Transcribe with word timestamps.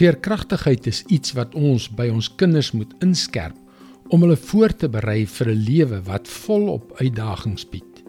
Veerkragtigheid 0.00 0.86
is 0.88 1.02
iets 1.12 1.34
wat 1.36 1.52
ons 1.52 1.84
by 1.92 2.06
ons 2.08 2.30
kinders 2.40 2.70
moet 2.72 2.92
inskerp 3.04 3.56
om 4.08 4.22
hulle 4.24 4.36
voor 4.48 4.72
te 4.72 4.88
berei 4.88 5.26
vir 5.28 5.48
'n 5.52 5.64
lewe 5.66 5.98
wat 6.06 6.28
volop 6.28 6.94
uitdagings 7.02 7.68
bied. 7.68 8.00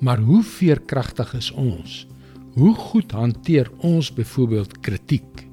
Maar 0.00 0.18
hoe 0.18 0.42
veerkragtig 0.42 1.34
is 1.34 1.50
ons? 1.50 2.06
Hoe 2.54 2.74
goed 2.74 3.12
hanteer 3.12 3.70
ons 3.78 4.10
byvoorbeeld 4.12 4.80
kritiek? 4.80 5.46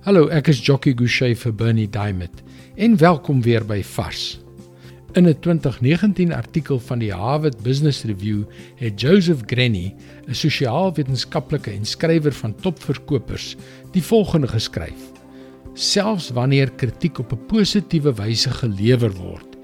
Hallo, 0.00 0.28
ek 0.28 0.48
is 0.48 0.64
Jockey 0.66 0.94
Gouchee 0.96 1.36
vir 1.36 1.52
Bernie 1.52 1.90
Diamond 1.90 2.42
en 2.74 2.96
welkom 2.96 3.42
weer 3.42 3.64
by 3.64 3.82
Vars. 3.82 4.43
In 5.14 5.28
'n 5.28 5.38
2019 5.40 6.32
artikel 6.32 6.80
van 6.80 6.98
die 6.98 7.12
Harvard 7.12 7.62
Business 7.62 8.02
Review 8.02 8.42
het 8.74 9.00
Joseph 9.00 9.42
Grenny, 9.46 9.94
'n 10.26 10.34
sosiaalwetenskaplike 10.34 11.70
en 11.70 11.84
skrywer 11.84 12.32
van 12.32 12.54
topverkopers, 12.54 13.56
die 13.92 14.02
volgende 14.02 14.48
geskryf: 14.48 15.12
Selfs 15.74 16.30
wanneer 16.30 16.70
kritiek 16.70 17.18
op 17.18 17.32
'n 17.32 17.46
positiewe 17.46 18.14
wyse 18.14 18.50
gelewer 18.50 19.12
word, 19.12 19.56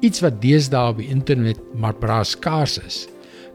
iets 0.00 0.20
wat 0.20 0.42
deesdae 0.42 0.88
op 0.88 0.98
die 0.98 1.08
internet 1.08 1.58
maar 1.74 1.94
braas 1.94 2.30
skaars 2.30 2.78
is, 2.78 3.08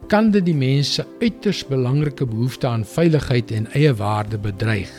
kan 0.07 0.31
dit 0.31 0.45
die 0.45 0.55
mense 0.55 1.05
uiters 1.19 1.67
belangrike 1.67 2.25
behoefte 2.25 2.67
aan 2.67 2.85
veiligheid 2.85 3.51
en 3.51 3.71
eie 3.71 3.93
waarde 3.93 4.37
bedreig. 4.37 4.91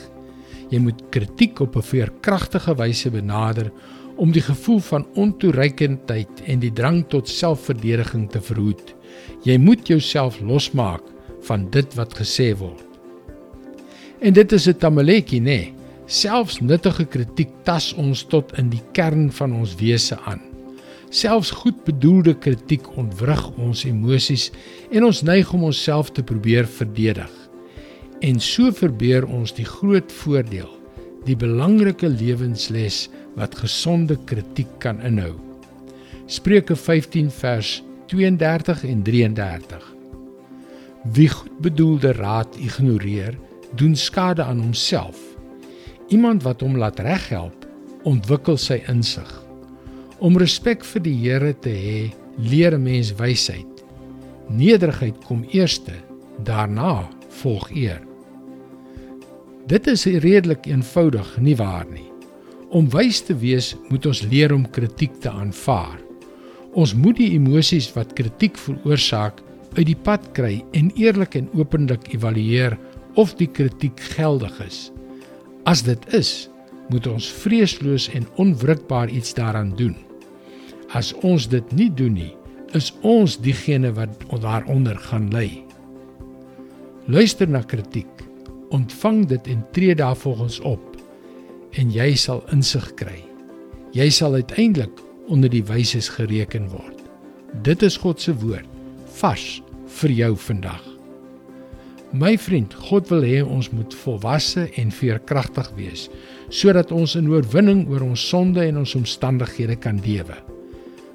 Jy 0.68 0.78
moet 0.78 1.02
kritiek 1.10 1.60
op 1.60 1.76
'n 1.76 1.82
veerkragtige 1.82 2.74
wyse 2.74 3.10
benader 3.10 3.72
om 4.22 4.30
die 4.30 4.44
gevoel 4.44 4.78
van 4.86 5.06
ontoereikendheid 5.18 6.44
en 6.46 6.60
die 6.62 6.72
drang 6.72 7.02
tot 7.10 7.28
selfverdediging 7.28 8.28
te 8.30 8.40
verhoed. 8.40 8.94
Jy 9.42 9.56
moet 9.58 9.88
jouself 9.90 10.38
losmaak 10.40 11.02
van 11.48 11.66
dit 11.74 11.96
wat 11.98 12.14
gesê 12.14 12.52
word. 12.58 12.86
En 14.22 14.32
dit 14.32 14.52
is 14.52 14.68
'n 14.68 14.78
tamaletjie, 14.78 15.40
nê? 15.40 15.44
Nee. 15.44 15.74
Selfs 16.06 16.60
nuttige 16.60 17.04
kritiek 17.04 17.50
tas 17.64 17.92
ons 17.94 18.22
tot 18.22 18.52
in 18.58 18.68
die 18.70 18.82
kern 18.92 19.30
van 19.32 19.52
ons 19.52 19.74
wese 19.74 20.18
aan. 20.26 20.40
Selfs 21.10 21.50
goedbedoelde 21.50 22.34
kritiek 22.34 22.96
ontwrig 22.96 23.50
ons 23.56 23.84
emosies 23.84 24.50
en 24.90 25.04
ons 25.04 25.22
neig 25.22 25.52
om 25.52 25.64
onsself 25.64 26.10
te 26.10 26.22
probeer 26.22 26.66
verdedig. 26.66 27.30
En 28.20 28.40
so 28.40 28.72
verbeur 28.72 29.26
ons 29.26 29.52
die 29.52 29.64
groot 29.64 30.12
voordeel, 30.12 30.81
die 31.26 31.36
belangrike 31.36 32.08
lewensles 32.08 33.08
wat 33.38 33.54
gesonde 33.58 34.18
kritiek 34.28 34.70
kan 34.82 35.00
inhou. 35.06 35.34
Spreuke 36.26 36.76
15 36.76 37.30
vers 37.30 37.82
32 38.12 38.84
en 38.84 39.02
33. 39.02 39.94
Wie 41.12 41.28
goedbedoelde 41.28 42.12
raad 42.12 42.56
ignoreer, 42.56 43.38
doen 43.74 43.96
skade 43.96 44.42
aan 44.42 44.60
homself. 44.60 45.18
Iemand 46.08 46.42
wat 46.42 46.60
hom 46.60 46.76
laat 46.76 47.00
reghelp, 47.00 47.66
ontwikkel 48.04 48.58
sy 48.60 48.82
insig. 48.90 49.30
Om 50.22 50.36
respek 50.38 50.84
vir 50.84 51.02
die 51.02 51.16
Here 51.24 51.54
te 51.58 51.72
hê, 51.72 52.12
leer 52.38 52.74
'n 52.74 52.82
mens 52.82 53.14
wysheid. 53.14 53.84
Nederigheid 54.48 55.24
kom 55.24 55.44
eerste, 55.50 55.94
daarna 56.44 57.08
volg 57.28 57.70
eer. 57.70 58.11
Dit 59.70 59.86
is 59.86 60.02
redelik 60.04 60.66
eenvoudig, 60.66 61.28
nie 61.38 61.54
waar 61.54 61.86
nie? 61.86 62.08
Om 62.74 62.88
wys 62.90 63.20
te 63.22 63.34
wees, 63.38 63.76
moet 63.92 64.06
ons 64.10 64.22
leer 64.26 64.50
om 64.54 64.64
kritiek 64.74 65.14
te 65.22 65.30
aanvaar. 65.30 66.00
Ons 66.74 66.96
moet 66.98 67.14
die 67.20 67.30
emosies 67.36 67.86
wat 67.94 68.14
kritiek 68.18 68.58
veroorsaak 68.58 69.38
uit 69.76 69.86
die 69.86 69.98
pad 70.08 70.24
kry 70.34 70.64
en 70.74 70.90
eerlik 70.98 71.36
en 71.38 71.50
openlik 71.54 72.08
evalueer 72.10 72.74
of 73.14 73.36
die 73.38 73.46
kritiek 73.46 74.00
geldig 74.16 74.56
is. 74.66 74.88
As 75.68 75.84
dit 75.86 76.08
is, 76.16 76.48
moet 76.90 77.06
ons 77.06 77.28
vreesloos 77.44 78.08
en 78.16 78.26
onwrikbaar 78.42 79.12
iets 79.14 79.36
daaraan 79.38 79.76
doen. 79.78 79.94
As 80.90 81.12
ons 81.22 81.46
dit 81.46 81.70
nie 81.76 81.90
doen 81.94 82.18
nie, 82.18 82.32
is 82.74 82.90
ons 83.06 83.38
diegene 83.38 83.92
wat 83.94 84.26
daaronder 84.42 84.98
gaan 85.06 85.30
ly. 85.30 85.62
Luister 87.06 87.46
na 87.48 87.62
kritiek, 87.62 88.10
ontvang 88.72 89.26
dit 89.30 89.46
en 89.52 89.64
tree 89.72 89.94
daarvolgens 89.94 90.60
op 90.60 90.96
en 91.72 91.92
jy 91.92 92.12
sal 92.20 92.42
insig 92.52 92.84
kry. 93.00 93.18
Jy 93.96 94.08
sal 94.12 94.34
uiteindelik 94.34 95.00
onder 95.32 95.50
die 95.52 95.64
wyses 95.64 96.08
gereken 96.12 96.68
word. 96.72 96.98
Dit 97.64 97.82
is 97.84 97.96
God 98.00 98.20
se 98.20 98.34
woord 98.40 98.68
vars 99.20 99.60
vir 100.00 100.12
jou 100.16 100.32
vandag. 100.48 100.82
My 102.12 102.34
vriend, 102.36 102.74
God 102.90 103.08
wil 103.08 103.24
hê 103.24 103.40
ons 103.40 103.70
moet 103.72 103.94
volwasse 104.02 104.66
en 104.80 104.92
veerkragtig 104.92 105.70
wees 105.78 106.08
sodat 106.52 106.92
ons 106.92 107.14
in 107.16 107.30
oorwinning 107.32 107.86
oor 107.88 108.04
ons 108.04 108.24
sonde 108.28 108.60
en 108.60 108.82
ons 108.82 108.96
omstandighede 108.98 109.78
kan 109.80 110.00
lewe. 110.04 110.36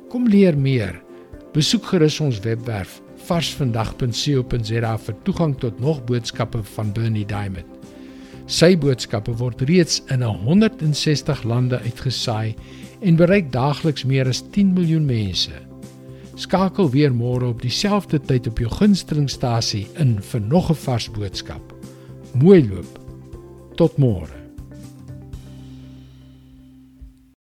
Kom 0.10 0.26
leer 0.26 0.58
meer. 0.58 0.98
Besoek 1.54 1.86
gerus 1.92 2.18
ons 2.24 2.40
webwerf 2.42 2.98
varsvandag.co.za 3.28 4.94
vir 5.04 5.16
toegang 5.28 5.56
tot 5.60 5.80
nog 5.84 6.04
boodskappe 6.08 6.62
van 6.76 6.94
Bernie 6.96 7.26
Diamond. 7.28 7.68
Sy 8.48 8.78
boodskappe 8.80 9.34
word 9.42 9.62
reeds 9.68 10.00
in 10.14 10.24
160 10.24 11.44
lande 11.44 11.82
uitgesaai 11.84 12.56
en 13.04 13.20
bereik 13.20 13.52
daagliks 13.52 14.06
meer 14.08 14.30
as 14.32 14.44
10 14.56 14.72
miljoen 14.78 15.06
mense. 15.06 15.52
Skakel 16.38 16.92
weer 16.94 17.12
môre 17.12 17.50
op 17.52 17.62
dieselfde 17.66 18.22
tyd 18.30 18.48
op 18.48 18.62
jou 18.62 18.72
gunstelingstasie 18.72 19.88
in 20.00 20.18
vir 20.32 20.42
nog 20.42 20.70
'n 20.72 20.82
vars 20.86 21.10
boodskap. 21.12 21.74
Mooi 22.34 22.62
loop. 22.70 23.00
Tot 23.76 23.98
môre. 23.98 24.37